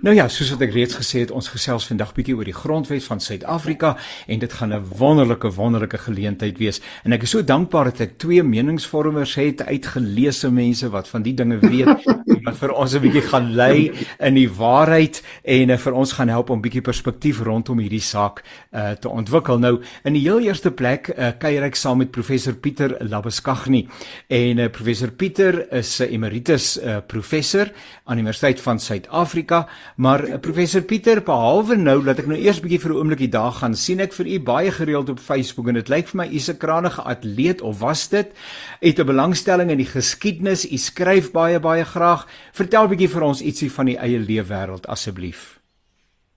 [0.00, 3.04] Nou ja, soos wat ek reeds gesê het, ons gesels vandag bietjie oor die grondwet
[3.04, 6.80] van Suid-Afrika en dit gaan 'n wonderlike wonderlike geleentheid wees.
[7.04, 11.34] En ek is so dankbaar dat ek twee meningsvormers het, uitgeleese mense wat van die
[11.34, 12.04] dinge weet
[12.44, 16.28] wat vir ons 'n bietjie gaan lei in die waarheid en uh, vir ons gaan
[16.28, 18.42] help om bietjie perspektief rondom hierdie saak
[18.72, 19.58] uh, te ontwikkel.
[19.58, 23.88] Nou, in die heel eerste plek uh, kuier ek saam met professor Pieter Labuskaghni.
[24.28, 27.72] En uh, professor Pieter is 'n uh, emeritus uh, professor
[28.04, 32.60] aan die Universiteit van Suid-Afrika Maar uh, professor Pieter, behalwe nou dat ek nou eers
[32.60, 35.68] bietjie vir 'n oomblik die dag gaan sien ek vir u baie gereeld op Facebook
[35.68, 38.32] en dit lyk vir my u's 'n krangige atleet of was dit?
[38.80, 42.26] Het 'n belangstelling in die geskiedenis, u skryf baie baie graag.
[42.52, 45.63] Vertel bietjie vir ons ietsie van die eie leefwêreld asseblief.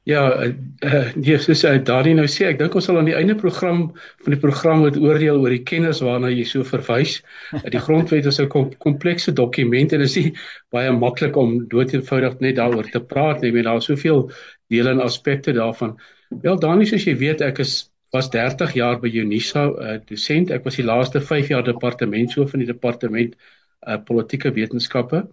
[0.08, 3.34] Ja, uh, nee, soos uh, Dani nou sê, ek dink ons sal aan die einde
[3.36, 3.90] program
[4.24, 7.18] van die program moet oordeel oor die kennis waarna jy so verwys.
[7.58, 10.32] Uh, die grondwet is 'n kom, komplekse dokument en dit is nie
[10.72, 13.52] baie maklik om doeteenvoudig net daaroor te praat nie.
[13.52, 14.30] Daar is soveel
[14.72, 15.98] dele en aspekte daarvan.
[16.30, 17.76] Wel, Dani, soos jy weet, ek is
[18.16, 20.52] was 30 jaar by Unisa uh, dosent.
[20.56, 25.26] Ek was die laaste 5 jaar departementshoof in die departement uh, politieke wetenskappe.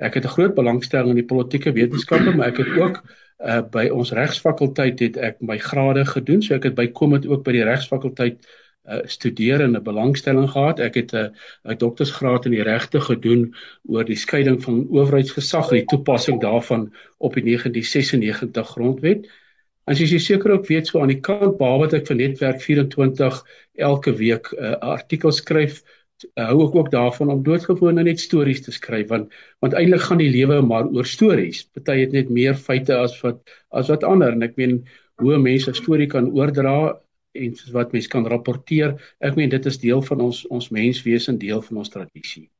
[0.00, 3.02] Ek het 'n groot belangstelling in die politieke wetenskappe, maar ek het ook
[3.42, 6.42] uh by ons regsfakulteit het ek my grade gedoen.
[6.42, 8.46] So ek het bykomend ook by die regsfakulteit
[8.86, 10.80] uh studeer en 'n belangstelling gehad.
[10.80, 11.30] Ek het 'n
[11.64, 13.54] 'n doktorsgraad in die regte gedoen
[13.86, 19.26] oor die skeiding van owerheidsgesag en die toepassing daarvan op die 1996 grondwet.
[19.84, 23.42] As jy seker ook weet so aan die kant behalwe dat ek vir netwerk 24
[23.74, 25.82] elke week 'n uh, artikel skryf
[26.24, 29.32] uh, hou ek ook daarvan om doodgewone net stories te skryf want
[29.64, 31.64] want eintlik gaan die lewe maar oor stories.
[31.76, 34.82] Party het net meer feite as wat as wat ander en ek meen
[35.22, 36.76] hoe mense 'n storie kan oordra
[37.34, 38.96] en wat mense kan rapporteer.
[39.20, 42.50] Ek meen dit is deel van ons ons menswees en deel van ons tradisie.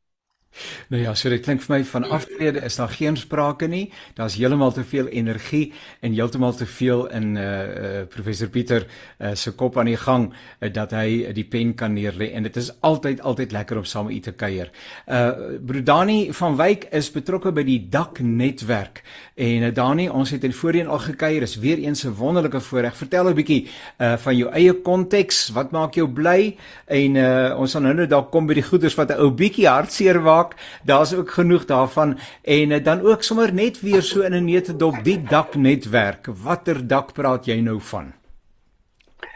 [0.92, 3.86] Nou ja, so dit klink vir my van aftrede is daar geen sprake nie.
[4.18, 9.32] Daar's heeltemal te veel energie en heeltemal te veel in uh, uh professor Pieter uh,
[9.34, 12.56] se kop aan die gang uh, dat hy uh, die pen kan neerlê en dit
[12.60, 14.70] is altyd altyd lekker om saam met u te kuier.
[15.06, 15.30] Uh
[15.66, 19.02] Brodani van Wyk is betrokke by die dak netwerk
[19.34, 21.42] en uh, Dani, ons het in voorheen al gekuier.
[21.42, 22.96] Is weer eens 'n wonderlike voorreg.
[22.96, 23.68] Vertel 'n bietjie
[23.98, 25.48] uh van jou eie konteks.
[25.48, 26.56] Wat maak jou bly?
[26.86, 29.68] En uh ons gaan nou net dalk kom by die goeders wat 'n ou bietjie
[29.68, 30.80] hartseer maak raak.
[30.84, 35.04] Daar's ook genoeg daarvan en uh, dan ook sommer net weer so in 'n netedop
[35.04, 36.26] die daknetwerk.
[36.26, 38.12] Watter dak praat jy nou van?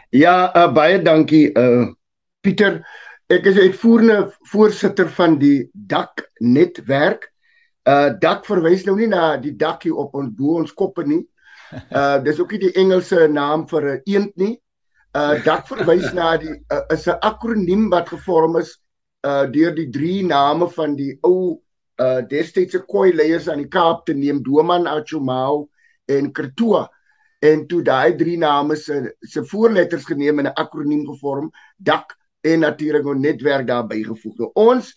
[0.09, 1.93] Ja, uh, baie dankie uh
[2.41, 2.87] Pieter.
[3.27, 7.31] Ek is uitvoerende voorsitter van die daknetwerk.
[7.83, 11.27] Uh dak verwys nou nie na die dakkie op ons bo ons koppe nie.
[11.91, 14.61] Uh dis ook nie die Engelse naam vir 'n eend nie.
[15.13, 18.77] Uh dak verwys na die uh, is 'n akroniem wat gevorm is
[19.25, 21.57] uh deur die drie name van die ou
[22.01, 25.67] uh destydse koi leiers aan die Kaap te neem Doman Achumau
[26.05, 26.87] en Kertua
[27.41, 32.59] en toe daai drie name se se voorletters geneem en 'n akroniem gevorm dak en
[32.59, 34.51] natuurlik 'n netwerk daarbey gevoeg.
[34.53, 34.93] Ons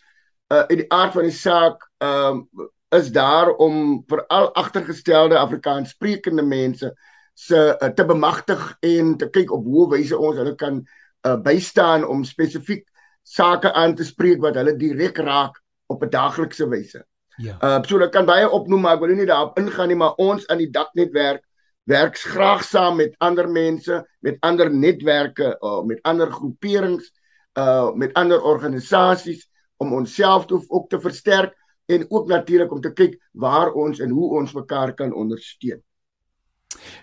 [0.53, 2.48] uh in die aard van die saak um
[2.91, 6.94] is daar om vir al agtergestelde Afrikaans sprekende mense
[7.34, 10.80] se uh, te bemagtig en te kyk op hoe wyse ons hulle kan
[11.26, 12.90] uh, bystaan om spesifiek
[13.22, 17.04] sake aan te spreek wat hulle direk raak op 'n daaglikse wyse.
[17.36, 17.56] Ja.
[17.62, 20.47] Uh so ek kan baie opnoem maar ek wil nie daarop ingaan nie maar ons
[20.48, 21.44] aan die daknetwerk
[21.84, 27.10] werk graag saam met ander mense, met ander netwerke, uh, met ander groeperings,
[27.59, 33.16] uh met ander organisasies om onsself ook te versterk en ook natuurlik om te kyk
[33.32, 35.82] waar ons en hoe ons mekaar kan ondersteun.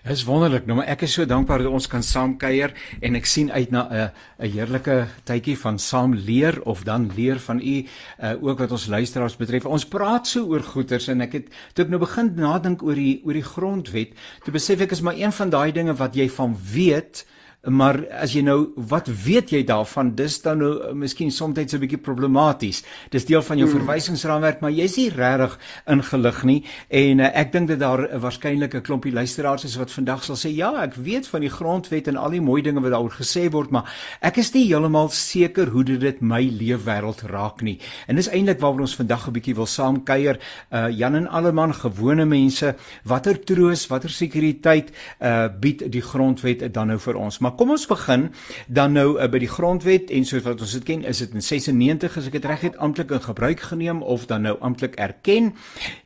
[0.02, 0.66] Dit is wonderlik.
[0.66, 3.70] Nou maar ek is so dankbaar dat ons kan saam kuier en ek sien uit
[3.70, 7.76] na 'n 'n heerlike tydjie van saam leer of dan leer van u
[8.22, 9.66] uh, ook wat ons luisteraars betref.
[9.66, 13.20] Ons praat so oor goeters en ek het toe ek nou begin nadink oor die
[13.24, 16.56] oor die grondwet, toe besef ek is maar een van daai dinge wat jy van
[16.72, 17.24] weet
[17.66, 20.12] maar as jy nou wat weet jy daarvan?
[20.14, 22.84] Dis dan nou uh, miskien soms 'n bietjie problematies.
[23.10, 23.78] Dis deel van jou hmm.
[23.78, 26.64] verwysingsraamwerk maar jy's nie regtig ingelig nie.
[26.88, 30.36] En uh, ek dink dat daar uh, waarskynlik 'n klompie luisteraars is wat vandag sal
[30.36, 33.50] sê ja ek weet van die grondwet en al die mooi dinge wat daaroor gesê
[33.50, 33.90] word maar
[34.20, 37.78] ek is nie heeltemal seker hoe dit dit my leefwêreld raak nie.
[38.06, 40.38] En dis eintlik waaroor ons vandag 'n bietjie wil saam kuier
[40.70, 42.74] uh, Jan en Alleman gewone mense
[43.04, 44.90] watter troos watter sekuriteit
[45.20, 47.38] uh, bied die grondwet dan nou vir ons?
[47.38, 48.28] Maar kom ons begin
[48.66, 51.44] dan nou uh, by die grondwet en soos wat ons dit ken, is dit in
[51.44, 55.54] 96 as ek dit reg het amptelik in gebruik geneem of dan nou amptelik erken.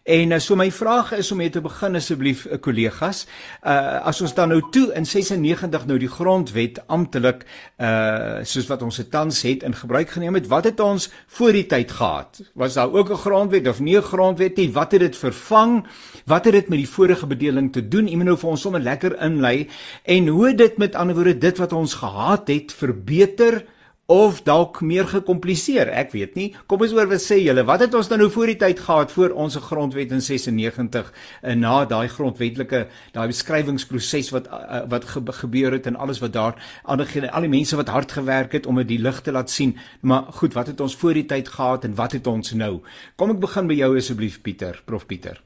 [0.02, 3.22] En uh, so my vraag is om mee te begin asseblief uh, kollegas,
[3.62, 7.44] uh, as ons dan nou toe in 96 nou die grondwet amptelik
[7.78, 11.06] uh soos wat ons dit tans het in gebruik geneem het, wat het ons
[11.37, 12.40] voor die tyd gehad?
[12.58, 14.72] Was daar ook 'n grondwet of nie 'n grondwet nie?
[14.72, 15.87] Wat het dit vervang?
[16.26, 18.08] Wat het dit met die vorige bedeling te doen?
[18.08, 19.69] Iemand nou vir ons sommer lekker inlei
[20.02, 23.64] en hoe dit met ander woorde dit wat ons gehad het verbeter
[24.10, 25.88] of dalk meer gekompliseer.
[25.94, 26.49] Ek weet nie.
[26.66, 27.62] Kom ons oor wat sê julle.
[27.64, 31.12] Wat het ons dan nou voor die tyd gehad voor ons grondwet in 96
[31.43, 36.34] en na daai grondwetlike daai beskrywingsproses wat uh, wat ge gebeur het en alles wat
[36.34, 39.50] daar ander al die mense wat hard gewerk het om dit die lig te laat
[39.50, 39.76] sien.
[40.00, 42.82] Maar goed, wat het ons voor die tyd gehad en wat het ons nou?
[43.16, 45.38] Kom ek begin by jou asseblief Pieter, Prof Pieter.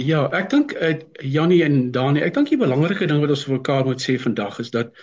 [0.00, 3.58] Ja, ek dink uh, Jannie en Dani, ek dink die belangrike ding wat ons vir
[3.58, 4.96] mekaar moet sê vandag is dat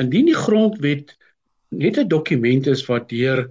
[0.00, 1.16] indien die grondwet
[1.72, 3.48] net 'n dokument is wat deur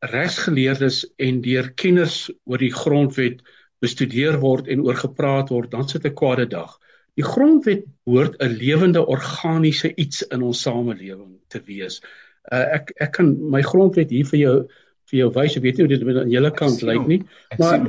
[0.00, 3.42] regsgeleerdes en deur kenners oor die grondwet
[3.84, 6.78] bestudeer word en oor gepraat word, dan sit 'n kwade dag.
[7.16, 12.00] Die grondwet behoort 'n lewende organiese iets in ons samelewing te wees.
[12.52, 14.56] Uh, ek ek kan my grondwet hier vir jou
[15.10, 15.56] vir jou wys.
[15.56, 17.22] Ek weet nie hoe dit aan julle kant lyk nie,
[17.58, 17.80] maar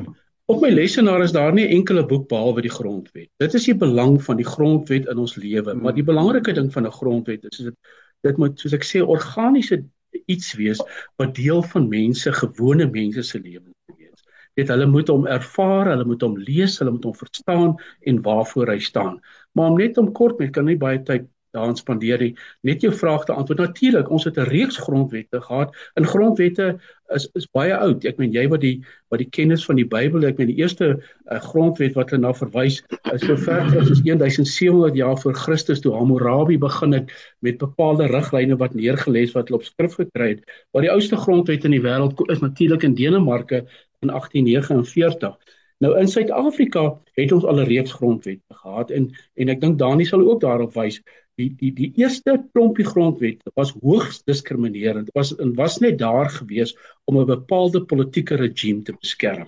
[0.48, 3.30] op my lesenaar is daar nie enkele boek behalwe die grondwet.
[3.38, 6.86] Dit is die belang van die grondwet in ons lewe, maar die belangrike ding van
[6.86, 7.76] 'n grondwet is dit
[8.22, 9.84] dit moet soos ek sê organiese
[10.26, 10.82] iets wees
[11.22, 14.24] wat deel van mense gewone mense se lewens wees.
[14.58, 17.76] Dit hulle moet hom ervaar, hulle moet hom lees, hulle moet hom verstaan
[18.10, 19.20] en waarvoor hy staan.
[19.54, 22.34] Maar om net om kort met kan nie baie tyd daaraan spandeer nie.
[22.68, 23.60] Net jou vraag te antwoord.
[23.64, 25.76] Natuurlik, ons het 'n reeks grondwette gehad.
[25.96, 26.80] In grondwette
[27.16, 28.06] is is baie oud.
[28.06, 28.76] Ek meen jy wat die
[29.12, 32.34] wat die kennis van die Bybel, ek meen die eerste uh, grondwet wat hulle na
[32.36, 32.80] verwys
[33.14, 37.14] is so ver terug as 1700 jaar voor Christus toe Hammurabi begin het
[37.46, 40.58] met bepaalde riglyne wat neergelê is wat hulle op skrif gekry het.
[40.74, 43.64] Maar die oudste grondwet in die wêreld is natuurlik in Denemarke
[44.04, 45.38] in 1849.
[45.84, 46.90] Nou in Suid-Afrika
[47.20, 50.74] het ons al 'n reeks grondwette gehad en en ek dink Dani sal ook daarop
[50.74, 51.02] wys
[51.38, 56.76] die die die eerste klompie grondwet was hoogs diskriminerend was en was net daar gewees
[57.06, 59.48] om 'n bepaalde politieke regime te beskerm.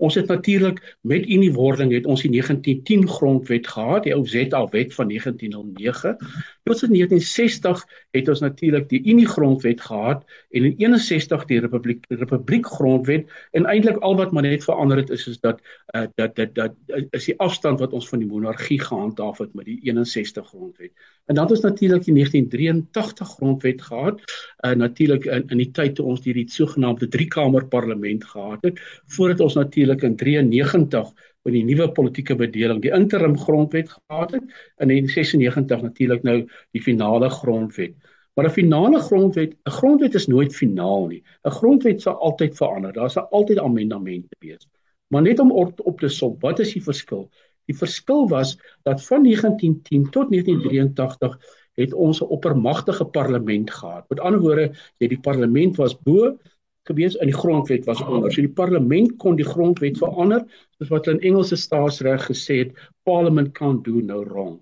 [0.00, 4.62] Ons het natuurlik met Unie wording het ons die 1910 grondwet gehad, die ou ZA
[4.72, 6.16] wet van 1909.
[6.62, 12.04] Tot in 1960 het ons natuurlik die Unie grondwet gehad en in 61 die Republiek
[12.08, 15.60] Republiek grondwet en eintlik al wat maar net verander het is is dat
[15.96, 16.74] uh, dat dat dat
[17.10, 20.92] is die afstand wat ons van die monargie gehandhaaf het met die 61 grondwet.
[21.26, 24.20] En dan het ons natuurlik die 1983 grondwet gehad,
[24.66, 28.80] uh, natuurlik in, in die tyd toe ons die, die sogenaamde driekamer parlement gehad het,
[29.06, 31.12] voordat ons natuurlik in 93
[31.42, 36.38] met die nuwe politieke bedeling die interim grondwet gehad het en in 96 natuurlik nou
[36.72, 37.94] die finale grondwet.
[38.34, 41.22] Maar 'n finale grondwet, 'n grondwet is nooit finaal nie.
[41.44, 42.92] 'n Grondwet sal altyd verander.
[42.92, 44.68] Daar sal altyd amendemente wees.
[45.08, 47.30] Maar net om op te som, wat is die verskil?
[47.64, 51.38] Die verskil was dat van 1910 tot 1983
[51.74, 54.08] het ons 'n oppermagtige parlement gehad.
[54.08, 56.38] Met ander woorde, jy die parlement was bo
[56.88, 58.32] gewees in die grondwet was onder.
[58.32, 60.46] So die parlement kon die grondwet verander,
[60.78, 62.74] soos wat hulle in Engelse staatsreg gesê het,
[63.08, 64.58] parliament can't do no wrong.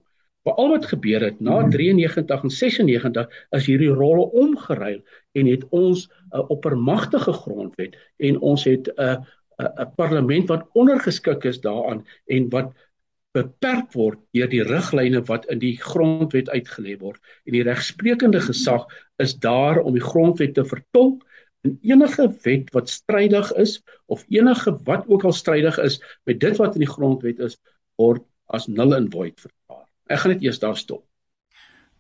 [0.47, 5.03] Maar al wat gebeur het na 93 en 96 is hierdie rolle omgeruil
[5.37, 9.27] en het ons 'n oppermagtige grondwet en ons het 'n
[9.59, 12.73] 'n parlement wat ondergeskik is daaraan en wat
[13.37, 18.87] beperk word deur die riglyne wat in die grondwet uitgelê word en die regsprekende gesag
[19.19, 21.27] is daar om die grondwet te vertolk
[21.67, 26.57] en enige wet wat strydig is of enige wat ook al strydig is met dit
[26.57, 27.59] wat in die grondwet is
[27.99, 29.87] word as null and void verklaar.
[30.09, 31.05] Ek gaan dit eers daar stop.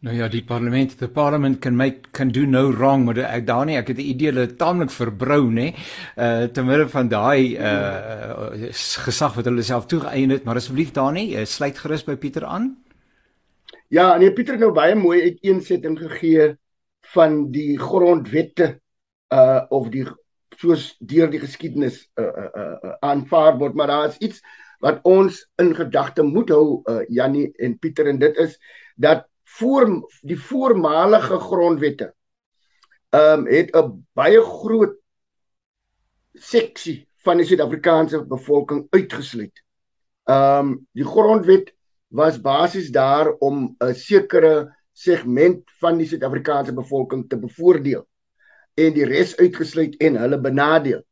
[0.07, 3.65] Nou ja, die parlement, the parliament can make can do no wrong, maar ek daar
[3.67, 5.73] nie, ek het die idee dat taamlik verbrou, nê.
[6.15, 8.69] Uh te midde van daai uh
[9.03, 12.47] gesag wat hulle self toegeëien het, maar asseblief daar nie, uh, sluit gerus by Pieter
[12.47, 12.77] aan.
[13.91, 16.53] Ja, nee Pieter het nou baie mooi uiteensetting gegee
[17.17, 18.77] van die grondwette
[19.35, 20.06] uh of die
[20.58, 24.40] soos deur die geskiedenis uh uh, uh aanvaar word maar daar is iets
[24.80, 28.58] wat ons in gedagte moet hou uh Jannie en Pieter en dit is
[28.97, 29.26] dat
[29.58, 29.88] voor
[30.23, 32.14] die voormalige grondwette
[33.11, 34.97] um het 'n baie groot
[36.35, 39.64] seksie van die Suid-Afrikaanse bevolking uitgesluit.
[40.25, 41.75] Um die grondwet
[42.08, 48.08] was basies daar om 'n sekere segment van die Suid-Afrikaanse bevolking te bevoordeel
[48.78, 51.02] en die res uitgesluit en hulle benadeel.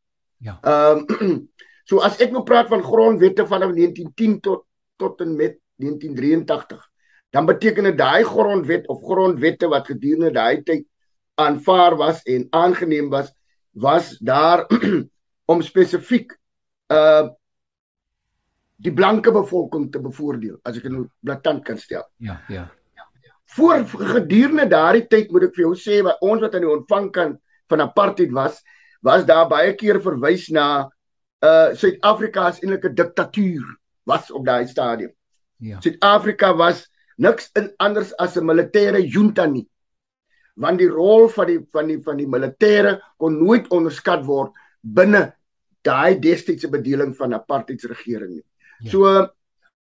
[0.43, 0.57] Ja.
[0.61, 1.37] Ehm um,
[1.89, 4.65] so as ek nou praat van grondwette vanaf 1910 tot
[4.97, 6.81] tot en met 1983,
[7.29, 10.87] dan beteken dit daai grondwet of grondwette wat gedurende daai tyd
[11.37, 13.29] aanvaar was en aangeneem was,
[13.77, 14.65] was daar
[15.51, 16.33] om spesifiek
[16.93, 17.27] uh
[18.77, 22.03] die blanke bevolking te bevoordeel as ek dit nou blaatant kan stel.
[22.21, 22.67] Ja, ja.
[23.55, 27.07] Voor gedurende daardie tyd moet ek vir jou sê wat ons wat aan die ontvang
[27.15, 27.31] kan
[27.69, 28.61] van apartheid was,
[29.01, 30.89] was daar baie keer verwys na
[31.45, 33.65] uh Suid-Afrika is eintlik 'n diktatuur
[34.09, 35.11] was op daai stadium.
[35.57, 35.81] Ja.
[35.81, 39.67] Suid-Afrika was niks in anders as 'n militêre junta nie.
[40.55, 45.33] Want die rol van die van die van die militêre kon nooit onderskat word binne
[45.81, 48.45] daai destydse bedeling van apartheidsregering nie.
[48.79, 48.91] Ja.
[48.91, 49.27] So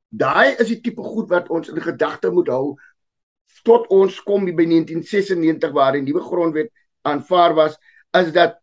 [0.09, 2.77] daai is die tipe goed wat ons in gedagte moet hou
[3.65, 6.71] tot ons kom by 1996 waar die nuwe grondwet
[7.09, 7.79] aanvaar was
[8.19, 8.59] is dat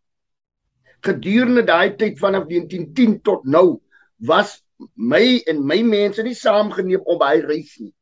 [1.05, 3.81] gedurende daai tyd vanaf 1910 tot nou
[4.17, 4.57] was
[4.93, 7.93] my en my mense nie saamgeneem op daai reis nie.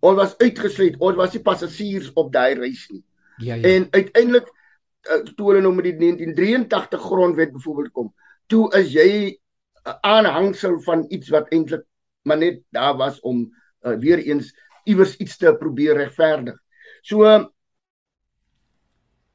[0.00, 3.02] Ons was uitgesluit, ons was nie passasiers op daai reis nie.
[3.38, 3.74] Ja ja.
[3.74, 8.14] En uiteindelik eh, toe hulle nou met die 1983 grondwet byvoorbeeld kom,
[8.46, 9.38] toe is jy
[9.84, 11.84] 'n aanhangsel van iets wat eintlik
[12.28, 13.46] maar net daar was om
[13.82, 14.52] uh, weer eens
[14.84, 16.56] iewers iets te probeer regverdig.
[17.02, 17.24] So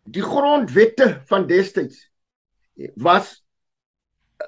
[0.03, 2.09] die grondwette van destyds
[2.95, 3.43] was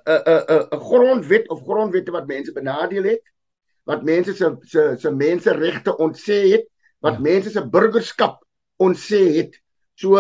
[0.04, 3.24] 'n 'n 'n grondwet of grondwette wat mense benadeel het,
[3.84, 6.66] wat mense se se se menseregte ontsê het,
[7.00, 7.20] wat ja.
[7.20, 8.44] mense se burgerskap
[8.78, 9.62] ontsê het.
[9.96, 10.18] So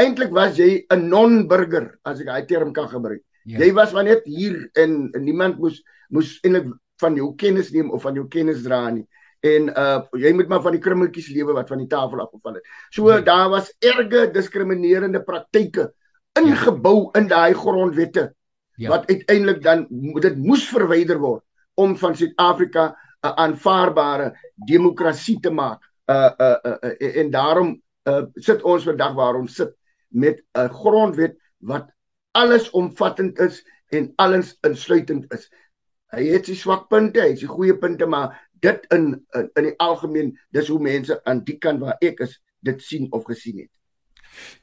[0.00, 3.22] eintlik was jy 'n non-burger as ek daai term kan gebruik.
[3.44, 3.58] Ja.
[3.58, 7.90] Jy was maar net hier en, en niemand moes moes eintlik van jou kennis neem
[7.90, 9.06] of van jou kennis dra nie.
[9.44, 12.68] En uh jy moet maar van die krummeltjies lewe wat van die tafel afgeval het.
[12.90, 13.20] So ja.
[13.20, 15.90] daar was erge diskriminerende praktyke
[16.38, 18.32] ingebou in daai grondwette
[18.80, 18.88] ja.
[18.90, 19.86] wat uiteindelik dan
[20.20, 24.32] dit moes verwyder word om van Suid-Afrika 'n aanvaarbare
[24.66, 25.82] demokrasie te maak.
[26.06, 29.72] Uh, uh uh uh en daarom uh sit ons vandag waar ons sit
[30.08, 31.90] met 'n grondwet wat
[32.32, 35.50] alles omvattend is en alles insluitend is.
[36.14, 39.06] Hy het sy swakpunte, hy het sy goeie punte, maar dit in
[39.36, 43.10] in, in die algemeen dis hoe mense aan die kant waar ek is dit sien
[43.12, 43.70] of gesien het.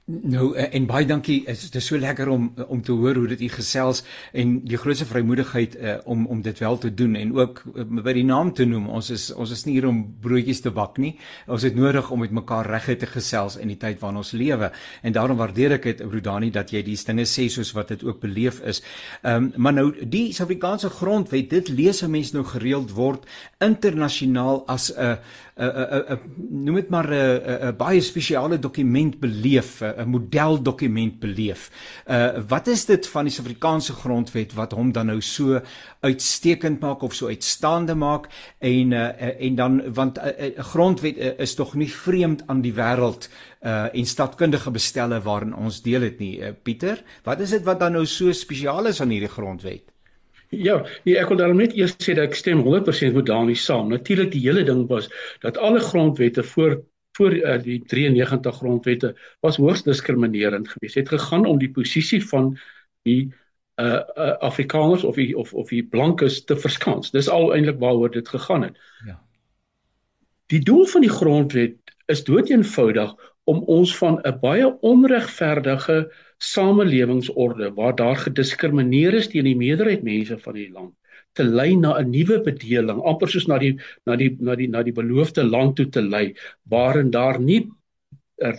[0.06, 1.44] Nou eh, en baie dankie.
[1.46, 4.02] Dit is so lekker om om te hoor hoe dit u gesels
[4.34, 8.14] en die grootste vrymoedigheid uh, om om dit wel te doen en ook uh, by
[8.18, 8.90] die naam te noem.
[8.90, 11.14] Ons is ons is nie hier om broodjies te bak nie.
[11.48, 14.72] Ons het nodig om met mekaar reguit te gesels in die tyd waarin ons lewe.
[15.06, 18.20] En daarom waardeer ek dit Rudani dat jy die dinge sê soos wat dit ook
[18.26, 18.82] beleef is.
[19.22, 23.26] Ehm um, maar nou die Suid-Afrikaanse grondwet, dit lees 'n mens nou gereeld word
[23.60, 25.18] internasionaal as 'n
[25.62, 26.20] 'n 'n
[26.66, 31.72] noem dit maar 'n baie spesiale dokument beleef, 'n modeldokument beleef.
[32.08, 35.62] Uh wat is dit van die Suid-Afrikaanse grondwet wat hom dan nou so
[36.00, 38.28] uitstekend maak of so uitstaande maak
[38.60, 42.62] en uh en dan want 'n uh, uh, grondwet uh, is tog nie vreemd aan
[42.62, 43.30] die wêreld
[43.62, 46.40] uh en stadkundige bestelle waarin ons deel het nie.
[46.40, 49.92] Uh, Pieter, wat is dit wat dan nou so spesiaal is aan hierdie grondwet?
[50.52, 53.88] Ja, nee, ek wil daarom net eers sê dat ek stem 100% met Dani saam.
[53.88, 55.08] Natuurlik die hele ding was
[55.40, 56.82] dat alle grondwette voor
[57.22, 60.96] voor uh, die 93 grondwette was hoogs diskriminerend geweest.
[60.96, 62.56] Het gegaan om die posisie van
[63.06, 63.34] die
[63.76, 67.12] uh, uh Afrikaners of die of of die blankes te verskans.
[67.14, 68.80] Dis al eintlik waaroor dit gegaan het.
[69.06, 69.20] Ja.
[70.50, 73.14] Die doel van die grondwet is doeteenvoudig
[73.44, 80.40] om ons van 'n baie onregverdige samelewingsorde waar daar gediskrimineer is teen die meerderheid mense
[80.40, 80.98] van die land
[81.34, 83.74] te lei na 'n nuwe bedeling amper soos na die
[84.06, 86.34] na die na die na die beloofde land toe te lei
[86.74, 87.62] waarin daar nie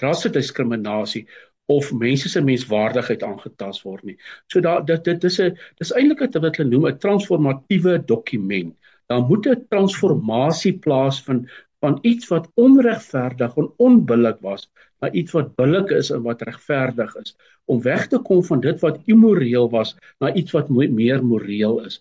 [0.03, 1.27] rassediskriminasie
[1.67, 4.17] of mense se menswaardigheid aangetast word nie.
[4.53, 8.75] So daar dit dit is 'n dis eintlik wat hulle noem 'n transformatiewe dokument.
[9.09, 11.49] Daar moet 'n transformasie plaasvind
[11.83, 14.69] van iets wat onregverdig en onbillik was
[15.01, 18.81] na iets wat billik is en wat regverdig is om weg te kom van dit
[18.81, 22.01] wat immoreel was na iets wat meer moreel is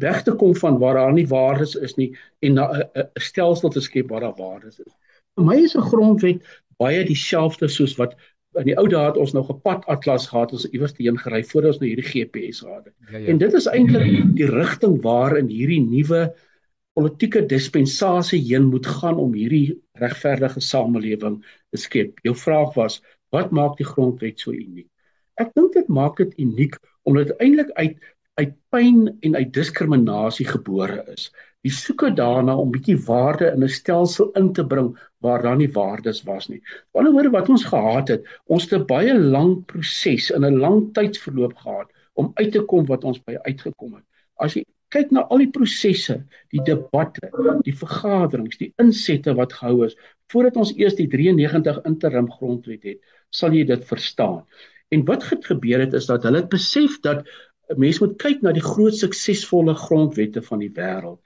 [0.00, 2.10] weg te kom van waar daar nie waardes is nie
[2.44, 4.92] en na 'n stelsel te skep waar daar waardes is.
[5.36, 6.42] Vir my is 'n grondwet
[6.78, 8.16] baie dieselfde soos wat
[8.56, 11.72] in die ou dae het ons nog 'n padatlas gehad ons iewers heen gery voordat
[11.72, 12.94] ons nou hierdie GPS gehad het.
[13.10, 13.26] Ja, ja.
[13.26, 16.34] En dit is eintlik die rigting waarin hierdie nuwe
[16.96, 22.18] politieke dispensasie heen moet gaan om hierdie regverdige samelewing te skep.
[22.22, 24.88] Jou vraag was, wat maak die grondwet so uniek?
[25.36, 27.98] Ek dink dit maak dit uniek omdat dit eintlik uit
[28.40, 31.30] uit pyn en uit diskriminasie gebore is.
[31.64, 34.90] Die soeke daarna om bietjie waarde in 'n stelsel in te bring
[35.24, 36.60] waar daar nie waardes was nie.
[36.92, 40.60] Op ander woorde wat ons gehad het, ons het 'n baie lang proses in 'n
[40.64, 44.04] lang tydsverloop gehad om uit te kom wat ons by uitgekom het.
[44.36, 46.20] As jy kyk na al die prosesse,
[46.54, 47.30] die debatte,
[47.64, 49.96] die vergaderings, die insette wat gehou is
[50.32, 53.00] voordat ons eers die 93 interim grondwet het,
[53.30, 54.44] sal jy dit verstaan.
[54.94, 57.26] En wat het gebeur het is dat hulle het besef dat
[57.74, 61.18] mense moet kyk na die groot suksesvolle grondwette van die wêreld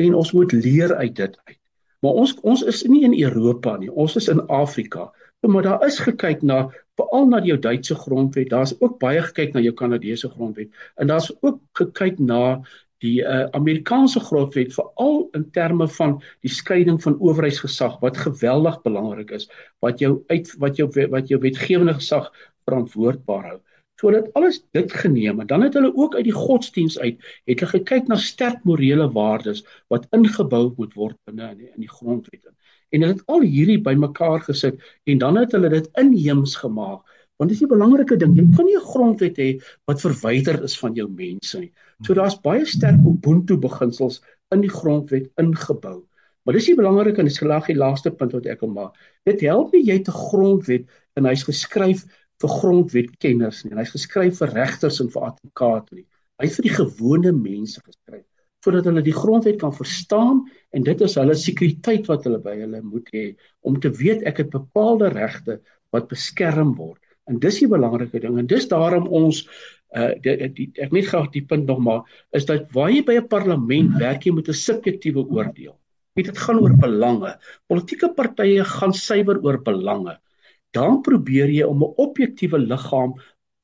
[0.00, 1.60] en ons moet leer uit dit uit.
[2.04, 5.10] Maar ons ons is nie in Europa nie, ons is in Afrika.
[5.46, 6.66] Maar daar is gekyk na
[6.98, 8.50] veral na jou Duitse grondwet.
[8.50, 12.62] Daar's ook baie gekyk na jou Kanadese grondwet en daar's ook gekyk na
[13.04, 19.34] die uh, Amerikaanse grondwet veral in terme van die skeiding van owerheidsgesag wat geweldig belangrik
[19.36, 19.50] is
[19.84, 22.30] wat jou uit wat jou wat jou wetgewende gesag
[22.64, 23.58] verantwoordbaar hou.
[24.00, 27.16] So dit alles dit geneem en dan het hulle ook uit die godsdiens uit
[27.48, 31.86] het hulle gekyk na sterk morele waardes wat ingebou moet word binne in die, in
[31.86, 32.44] die grondwet.
[32.92, 37.04] En hulle het al hierdie bymekaar gesit en dan het hulle dit inheems gemaak
[37.36, 38.36] want dis 'n belangrike ding.
[38.36, 39.48] Jy kan nie 'n grondwet hê
[39.86, 41.72] wat verwyder is van jou mense nie.
[42.04, 44.22] So daar's baie sterk ubuntu beginsels
[44.52, 46.04] in die grondwet ingebou.
[46.44, 48.94] Maar dis die belangrike en dis gelag die laaste punt wat ek wil maak.
[49.24, 50.86] Dit help nie jy te grondwet
[51.16, 52.04] en hy's geskryf
[52.42, 53.76] vir grondwetkenners nie.
[53.78, 56.06] Hy's geskryf vir regters en vir advokate nie.
[56.42, 58.24] Hy's vir die gewone mense geskryf
[58.66, 60.40] sodat hulle die grondwet kan verstaan
[60.74, 63.26] en dit is hulle sekuriteit wat hulle by hulle moet hê
[63.68, 65.60] om te weet ek het bepaalde regte
[65.94, 66.98] wat beskerm word.
[67.30, 69.44] En dis die belangrike ding en dis daarom ons
[69.96, 73.20] uh die, die ek net graag die punt nog maar is dat waar jy by
[73.20, 75.76] 'n parlement werk jy met 'n subjektiewe oordeel.
[76.16, 77.36] Dit dit gaan oor belange.
[77.68, 80.18] Politieke partye gaan suiwer oor belange.
[80.76, 83.16] Dan probeer jy om 'n objektiewe liggaam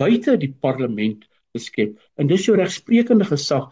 [0.02, 1.98] buite die parlement te skep.
[2.16, 3.68] En dis jou regsprekende gesag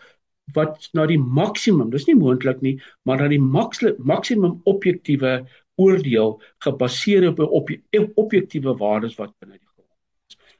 [0.54, 5.47] wat na die maksimum, dis nie moontlik nie, maar na die maksimum objektiewe
[5.78, 7.70] oordeel gebaseer op op
[8.25, 9.70] objektiewe waardes wat binne die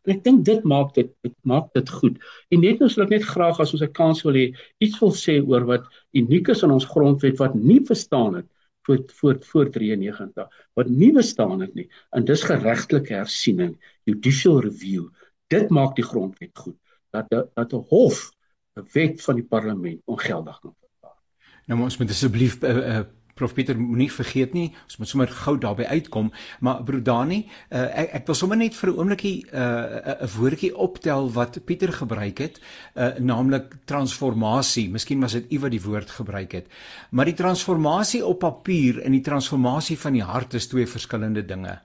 [0.07, 2.17] En ek dink dit maak dit dit maak dit goed.
[2.55, 4.47] En net nou sal ek net graag as ons 'n kans wil hê
[4.81, 5.85] iets wil sê oor wat
[6.17, 8.49] uniek is aan ons grondwet wat nie verstaan het
[8.83, 11.89] voor voor voor 93 wat nie verstaan het nie.
[12.11, 15.09] En dis geregtelike hersiening, judicial review.
[15.47, 16.77] Dit maak die grondwet goed
[17.11, 18.31] dat dat 'n hof
[18.75, 21.19] 'n wet van die parlement ongeldig kan verklaar.
[21.67, 23.01] Nou ons moet asseblief uh, uh,
[23.41, 26.29] Prof Pieter moenie vergeet nie, ons moet sommer gou daarby uitkom,
[26.61, 27.41] maar broer Dani,
[27.73, 31.31] uh, ek ek wil sommer net vir 'n oombliekie eh, 'n uh, 'n woordjie optel
[31.33, 32.61] wat Pieter gebruik het,
[32.97, 34.91] uh, naamlik transformasie.
[34.91, 36.67] Miskien was dit u wat die woord gebruik het.
[37.11, 41.81] Maar die transformasie op papier en die transformasie van die hart is twee verskillende dinge.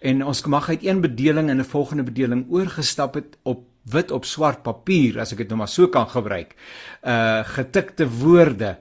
[0.00, 4.24] En ons mag uit een bedeling in 'n volgende bedeling oorgestap het op wit op
[4.24, 6.54] swart papier as ek dit nou maar so kan gebruik.
[7.02, 8.76] Uh getikte woorde.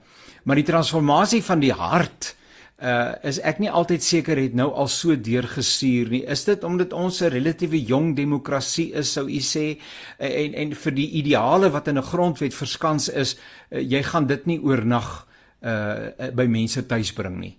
[0.45, 2.35] Maar die transformasie van die hart
[2.75, 6.23] uh is ek nie altyd seker het nou al so deurgestuur nie.
[6.27, 9.79] Is dit omdat ons 'n relatiewe jong demokrasie is sou u sê
[10.19, 13.37] en en vir die ideale wat in 'n grondwet verskans is,
[13.71, 15.27] uh, jy gaan dit nie oornag
[15.63, 17.57] uh by mense tuis bring nie.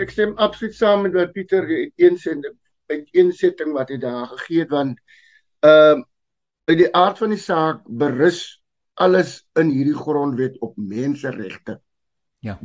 [0.00, 2.34] Ek stem absoluut saam met wat Pieter een sê
[2.88, 4.98] met een setting wat hy daar gegee het want
[5.64, 6.00] uh,
[6.64, 8.59] uit die aard van die saak berus
[9.00, 11.80] alles in hierdie grondwet op menseregte.
[12.44, 12.58] Ja.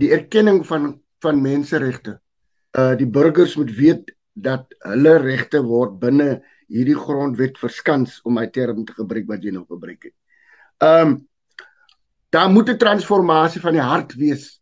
[0.00, 2.20] Die erkenning van van menseregte.
[2.78, 6.28] Uh die burgers moet weet dat hulle regte word binne
[6.70, 10.14] hierdie grondwet verskans om my term te gebruik wat jy nou gebruik het.
[10.78, 11.18] Um
[12.30, 14.60] daar moet 'n transformasie van die hart wees.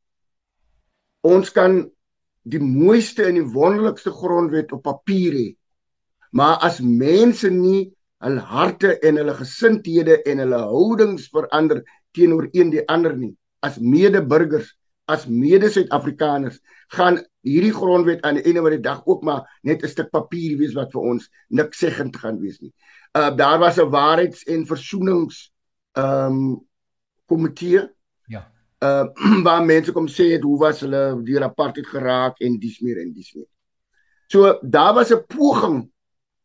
[1.20, 1.90] Ons kan
[2.42, 5.48] die mooiste en die wonderlikste grondwet op papier hê.
[6.30, 11.82] Maar as mense nie hul harte en hulle gesindhede en hulle houdings verander
[12.16, 13.34] teenoor een die ander nie
[13.66, 14.72] as medeburgers
[15.06, 16.58] as mede-Suid-Afrikaners
[16.94, 20.58] gaan hierdie grondwet aan die einde van die dag ook maar net 'n stuk papier
[20.58, 22.72] wees wat vir ons niks seggend gaan wees nie.
[23.14, 25.52] Uh daar was 'n waarheids- en versoenings
[25.92, 26.66] ehm um,
[27.26, 27.88] komitee.
[28.26, 28.50] Ja.
[28.82, 29.06] Uh
[29.46, 33.12] waar mense kom sê het hoe was hulle deur apartheid geraak en dis meer en
[33.12, 33.48] dis meer.
[34.26, 35.90] So daar was 'n poging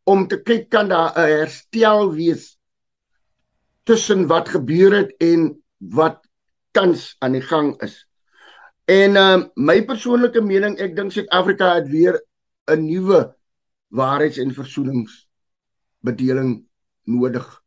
[0.03, 2.57] om te kyk kan daar 'n herstel wees
[3.83, 6.27] tussen wat gebeur het en wat
[6.71, 8.07] tans aan die gang is.
[8.85, 12.21] En uh my persoonlike mening, ek dink Suid-Afrika het weer
[12.67, 13.35] 'n nuwe
[13.89, 16.65] waarheids- en versoeningsbedeling
[17.03, 17.61] nodig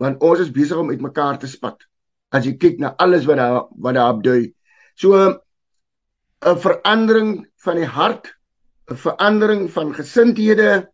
[0.00, 1.84] want ons is besig om uitmekaar te spat
[2.32, 4.54] as jy kyk na alles wat daar wat daar opdui.
[4.94, 5.42] So
[6.40, 8.34] 'n verandering van die hart,
[8.90, 10.88] 'n verandering van gesindhede,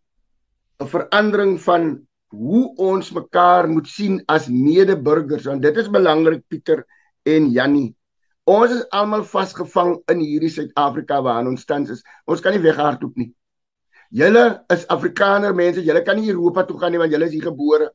[0.79, 1.85] 'n verandering van
[2.29, 6.83] hoe ons mekaar moet sien as medeburgers want dit is belangrik Pieter
[7.25, 7.95] en Jannie.
[8.47, 12.03] Ons is almal vasgevang in hierdie Suid-Afrika waarin ons tans is.
[12.25, 13.31] Ons kan nie weghardloop nie.
[14.15, 17.47] Julle is Afrikaner mense, julle kan nie Europa toe gaan nie want julle is hier
[17.49, 17.89] gebore.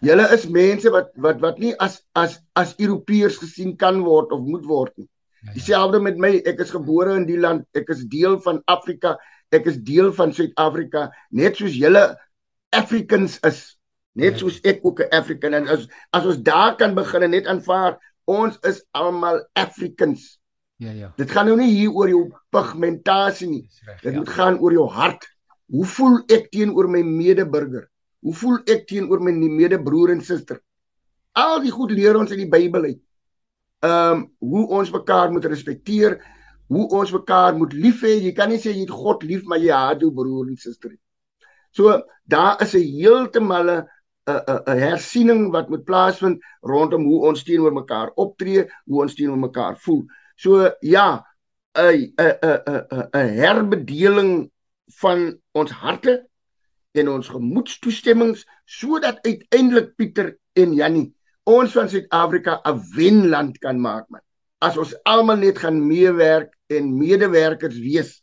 [0.00, 4.46] Julle is mense wat wat wat nie as as as Europeërs gesien kan word of
[4.46, 5.08] moet word nie.
[5.40, 5.52] Ja.
[5.56, 9.16] Dieselfde met my, ek is gebore in die land, ek is deel van Afrika
[9.52, 12.04] ek is deel van Suid-Afrika net soos julle
[12.70, 13.80] Africans is
[14.18, 17.46] Net soos ek ook 'n African en as as ons daar kan begin en net
[17.46, 20.38] aanvaar ons is almal Africans.
[20.76, 21.12] Ja ja.
[21.16, 23.68] Dit gaan nou nie hier oor jou pigmentasie nie.
[24.02, 24.32] Dit moet ja.
[24.32, 25.26] gaan oor jou hart.
[25.70, 27.86] Hoe voel ek teenoor my medeburger?
[28.20, 30.60] Hoe voel ek teenoor my medebroer en suster?
[31.32, 33.02] Al die goed leer ons in die Bybel uit.
[33.80, 36.18] Ehm um, hoe ons mekaar moet respekteer,
[36.70, 38.16] hoe ons mekaar moet lief hê.
[38.22, 40.92] Jy kan nie sê jy het God lief maar jy haat jou broer en suster
[40.92, 41.00] nie.
[41.74, 43.86] So daar is 'n heeltemal 'n
[44.30, 49.38] 'n 'n hersiening wat moet plaasvind rondom hoe ons teenoor mekaar optree, hoe ons teenoor
[49.38, 50.04] mekaar voel.
[50.36, 51.24] So ja,
[51.74, 54.50] 'n 'n 'n 'n herbedeling
[55.00, 56.26] van ons harte
[56.92, 64.08] en ons gemoedstoestemmings sodat uiteindelik Pieter en Jannie ons van Suid-Afrika 'n wenland kan maak
[64.08, 64.20] man.
[64.60, 68.22] As ons almal net gaan meewerk en medewerkers wees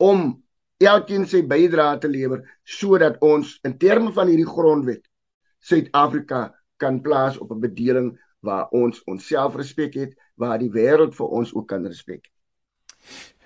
[0.00, 0.42] om
[0.80, 5.04] elkeen sy bydrae te lewer sodat ons in terme van hierdie grondwet
[5.60, 11.26] Suid-Afrika kan plaas op 'n bedeling waar ons onsself respek het, waar die wêreld vir
[11.26, 12.30] ons ook kan respek.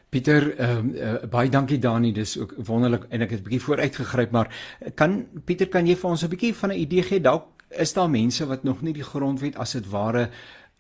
[0.09, 3.63] Pieter, ehm um, uh, baie dankie Dani, dis ook wonderlik en ek het 'n bietjie
[3.67, 4.49] vooruit gegryp, maar
[4.95, 8.11] kan Pieter, kan jy vir ons 'n bietjie van 'n idee gee dalk is daar
[8.11, 10.31] mense wat nog nie die grondwet as dit ware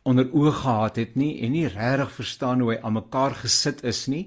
[0.04, 4.02] onder oë gehad het nie en nie regtig verstaan hoe hy aan mekaar gesit is
[4.12, 4.26] nie.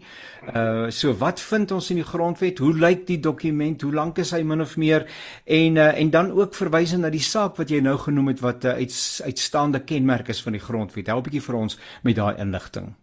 [0.49, 2.57] Uh so wat vind ons in die grondwet?
[2.63, 3.85] Hoe lyk die dokument?
[3.85, 5.05] Hoe lank is hy min of meer?
[5.45, 8.65] En uh en dan ook verwysing na die saak wat jy nou genoem het wat
[8.65, 11.07] 'n uh, uit, uitstaande kenmerk is van die grondwet.
[11.07, 12.95] Help 'n bietjie vir ons met daai inligting.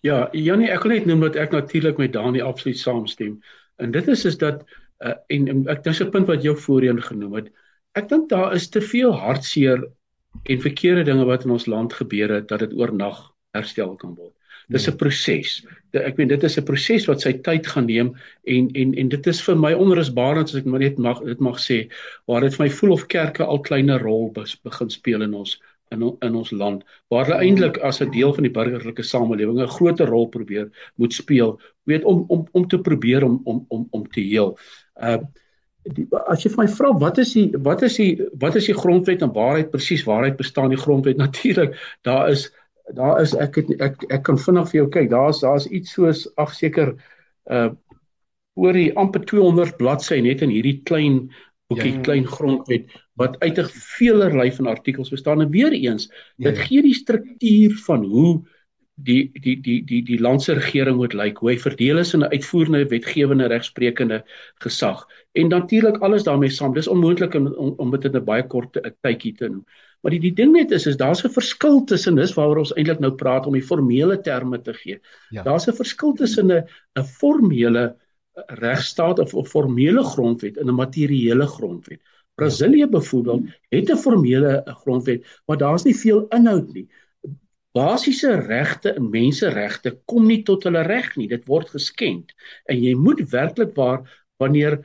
[0.00, 3.38] Ja, Janie, ek wil net noem dat ek natuurlik met Dani absoluut saamstem.
[3.78, 4.64] En dit is is dat
[4.98, 7.52] uh, en, en ek dis 'n punt wat jy voorheen genoem het.
[7.94, 9.86] Ek dink daar is te veel hartseer
[10.42, 14.34] en verkeerde dinge wat in ons land gebeur het dat dit oornag herstel kan word.
[14.68, 14.98] Dis 'n nee.
[14.98, 15.66] proses.
[15.92, 18.14] Ek meen dit is 'n proses wat sy tyd gaan neem
[18.44, 21.58] en en en dit is vir my onrusbarend as ek maar net mag dit mag
[21.58, 21.88] sê
[22.26, 26.16] waar dit vir my voel of kerke al kleiner rol begin speel in ons in
[26.22, 30.06] in ons land waar hulle eintlik as 'n deel van die burgerlike samelewing 'n groter
[30.06, 34.20] rol probeer moet speel weet om om om te probeer om om om om te
[34.20, 34.58] heel.
[34.96, 35.18] Uh
[35.90, 38.76] die, as jy vir my vra wat is die wat is die wat is die
[38.76, 42.48] grondwet en waarheid presies waarheid bestaan die grondwet natuurlik daar is
[42.98, 46.26] daar is ek het, ek ek kan vinnig vir jou kyk daar's daar's iets soos
[46.36, 46.96] ag seker
[47.50, 47.70] uh
[48.52, 51.30] oor die amper 200 bladsy net in hierdie klein
[51.72, 52.02] boekie ja.
[52.04, 56.64] klein grondwet wat uit 'n veelerlei van artikels bestaan en weer eens ja, dit ja.
[56.68, 58.42] gee die struktuur van hoe
[59.04, 62.32] die die die die die landse regering moet lyk hoe hy verdeel is in 'n
[62.32, 64.22] uitvoerende wetgewende regsprekende
[64.64, 67.46] gesag en natuurlik alles daarmee saam dis onmoontlik om
[67.78, 69.64] om dit in 'n baie kort tydjie te doen
[70.02, 73.00] maar die die ding net is is daar's 'n verskil tussen dis waaroor ons eintlik
[73.00, 75.42] nou praat om die formele terme te gee ja.
[75.42, 76.64] daar's 'n verskil tussen 'n
[76.96, 77.94] 'n formele
[78.34, 82.00] regstaat of 'n formele grondwet en 'n materiële grondwet.
[82.34, 86.88] Brasilië byvoorbeeld het 'n formele grondwet, maar daar's nie veel inhoud nie.
[87.72, 91.28] Basiese regte en menseregte kom nie tot hulle reg nie.
[91.28, 92.34] Dit word geskend.
[92.68, 94.04] En jy moet werklik waar
[94.42, 94.82] wanneer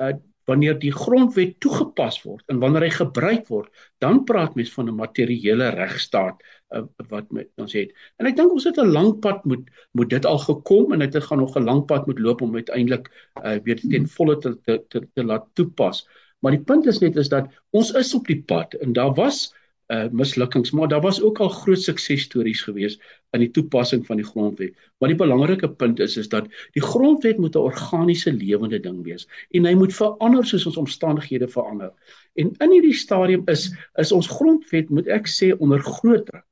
[0.00, 0.14] uh,
[0.50, 3.68] wanneer die grondwet toegepas word en wanneer hy gebruik word,
[4.02, 6.40] dan praat mens van 'n materiële regstaat
[6.74, 7.28] uh, wat
[7.60, 7.92] ons het.
[8.18, 11.22] En ek dink ons het 'n lang pad moet moet dit al gekom en dit
[11.28, 13.12] gaan nog 'n lang pad moet loop om uiteindelik
[13.44, 16.08] uh, weer ten volle te te, te te laat toepas.
[16.40, 19.54] Maar die punt is net is dat ons is op die pad en daar was
[19.90, 22.98] uh mislukkings, maar daar was ook al groot suksesstories gewees
[23.34, 24.76] in die toepassing van die grondwet.
[24.98, 29.28] Maar die belangrike punt is is dat die grondwet moet 'n organiese lewende ding wees
[29.50, 31.90] en hy moet verander soos ons omstandighede verander.
[32.34, 36.46] En in hierdie stadium is is ons grondwet moet ek sê onder groot druk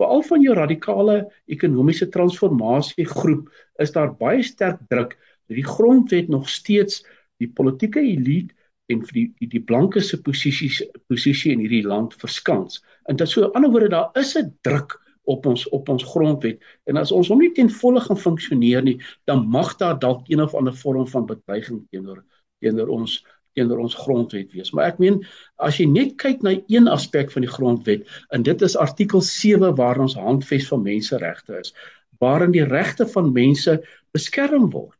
[0.00, 1.14] Veral van jou radikale
[1.46, 3.50] ekonomiese transformasie groep
[3.82, 7.04] is daar baie sterk druk dat die grondwet nog steeds
[7.38, 8.54] die politieke elite
[8.92, 12.82] en vir die die, die blanke se posisies posisie in hierdie land verskans.
[13.08, 16.60] En dit so 'n ander woorde daar is 'n druk op ons op ons grondwet
[16.84, 20.40] en as ons hom nie ten volle gaan funksioneer nie, dan mag daar dalk een
[20.40, 22.24] of ander vorm van bedreiging teenoor
[22.60, 24.72] teenoor ons teenoor ons grondwet wees.
[24.74, 25.20] Maar ek meen
[25.62, 29.74] as jy net kyk na een aspek van die grondwet en dit is artikel 7
[29.78, 31.74] waar ons handves van menseregte is,
[32.18, 33.78] waarin die regte van mense
[34.12, 34.98] beskerm word.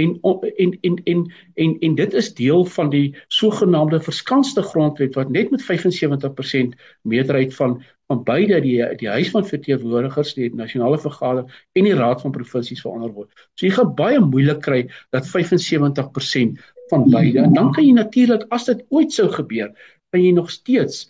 [0.00, 5.30] En en en en en en dit is deel van die sogenaamde verskanste grondwet wat
[5.30, 11.52] net met 75% meerderheid van van beide die die huis van verteenwoordigers die nasionale vergadering
[11.78, 13.30] en die raad van provinsies verander word.
[13.54, 14.82] So jy gaan baie moeilik kry
[15.14, 16.58] dat 75%
[16.90, 17.44] van beide.
[17.46, 19.70] En dan kan jy natuurlik as dit ooit sou gebeur,
[20.10, 21.06] kan jy nog steeds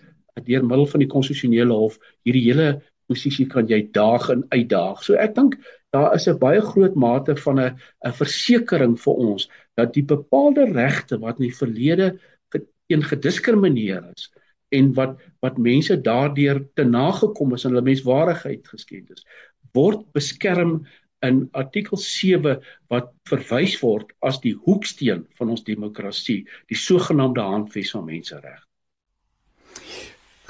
[0.46, 2.68] deur middel van die konstitusionele hof hierdie hele
[3.10, 5.02] posisie kan jy daag en uitdaag.
[5.04, 5.58] So ek dink
[5.90, 10.64] daar is 'n baie groot mate van 'n 'n versekering vir ons dat die bepaalde
[10.72, 12.18] regte wat in die verlede
[12.90, 14.30] een gediskrimineer is
[14.68, 19.24] en wat wat mense daardeur te nagekom is en hulle menswaardigheid geskend is
[19.78, 20.80] word beskerm
[21.26, 22.56] in artikel 7
[22.92, 26.40] wat verwys word as die hoeksteen van ons demokrasie
[26.72, 28.66] die sogenaamde handves van menseregte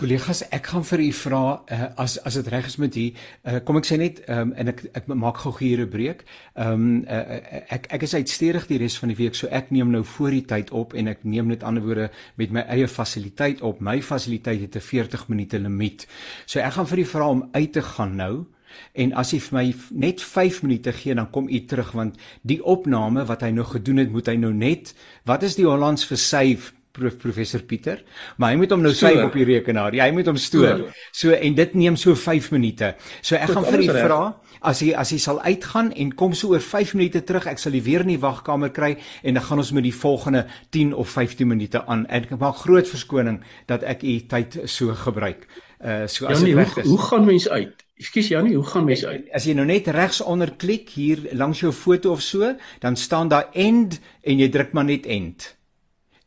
[0.01, 3.59] Kollegas, ek gaan vir u vra uh, as as dit reg is met u, uh,
[3.69, 6.23] kom ek sê net um, en ek ek maak gou hier 'n breek.
[6.57, 7.37] Ehm um, uh,
[7.77, 10.47] ek ek is uitstedig die res van die week, so ek neem nou voor die
[10.55, 12.09] tyd op en ek neem net ander woorde
[12.41, 13.85] met my eie fasiliteit op.
[13.85, 16.07] My fasiliteit het 'n 40 minute limiet.
[16.47, 18.47] So ek gaan vir u vra om uit te gaan nou.
[18.95, 22.65] En as jy vir my net 5 minute gee dan kom u terug want die
[22.65, 26.17] opname wat hy nou gedoen het moet hy nou net wat is die Hollands vir
[26.17, 28.03] save prof professor Pieter,
[28.37, 29.97] maar hy moet hom nou save op die rekenaar.
[29.97, 30.87] Ja, hy moet hom stoor.
[31.17, 32.95] So en dit neem so 5 minute.
[33.21, 34.21] So ek gaan vir u vra
[34.61, 37.77] as hy as hy sal uitgaan en kom so oor 5 minute terug, ek sal
[37.77, 41.17] u weer in die wagkamer kry en dan gaan ons met die volgende 10 of
[41.17, 42.07] 15 minute aan.
[42.13, 45.49] Ek maak groot verskoning dat ek u tyd so gebruik.
[45.81, 46.85] Uh so as dit reg is.
[46.85, 47.87] Hoe, hoe gaan mens uit?
[48.01, 49.27] Ekskuus Janie, hoe gaan mens uit?
[49.37, 53.29] As jy nou net regs onder klik hier langs jou foto of so, dan staan
[53.29, 55.51] daar end en jy druk maar net end.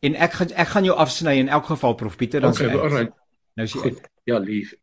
[0.04, 2.68] En ek gaan ek gaan jou afsny in elk geval Prof Pieter dan sê.
[2.68, 3.12] Okay, alright.
[3.58, 4.08] Nou sê ek.
[4.28, 4.74] Ja, lief.